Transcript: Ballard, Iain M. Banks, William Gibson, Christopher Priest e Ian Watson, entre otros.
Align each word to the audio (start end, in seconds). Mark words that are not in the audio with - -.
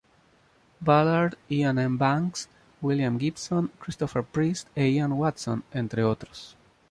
Ballard, 0.81 1.35
Iain 1.51 1.77
M. 1.77 1.95
Banks, 1.95 2.47
William 2.81 3.19
Gibson, 3.19 3.69
Christopher 3.79 4.23
Priest 4.23 4.67
e 4.75 4.87
Ian 4.95 5.15
Watson, 5.15 5.61
entre 5.73 6.01
otros. 6.01 6.55